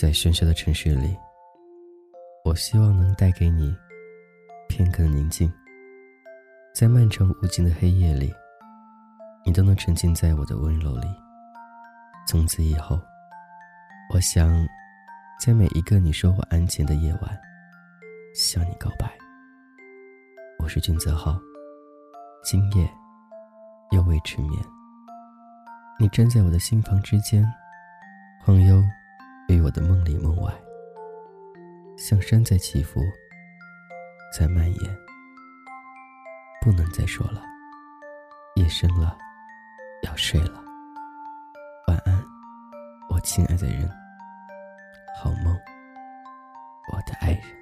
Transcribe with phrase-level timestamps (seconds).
[0.00, 1.18] 在喧嚣的城市里，
[2.44, 3.76] 我希望能带给你
[4.68, 5.52] 片刻的宁静。
[6.72, 8.32] 在漫长无尽的黑夜里，
[9.44, 11.08] 你都能沉浸在我的温柔里。
[12.28, 12.96] 从此以后，
[14.14, 14.64] 我想，
[15.44, 17.36] 在每一个你说我安静的夜晚，
[18.36, 19.10] 向你告白。
[20.60, 21.36] 我是君泽浩，
[22.44, 22.88] 今夜
[23.90, 24.64] 又未迟眠。
[25.98, 27.44] 你站在我的心房之间，
[28.44, 28.80] 晃悠
[29.48, 30.50] 于我的里梦外
[31.98, 33.02] 像山在起伏
[34.32, 35.08] 在蔓延。
[36.60, 37.42] 不能再说了
[38.56, 39.16] 夜深了
[40.02, 40.62] 要睡了。
[41.86, 42.22] 晚安
[43.08, 43.88] 我亲爱的人
[45.16, 45.56] 好梦
[46.92, 47.57] 我的爱人。